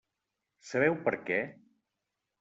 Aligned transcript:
Sabeu 0.69 0.95
per 1.07 1.13
què? 1.27 1.37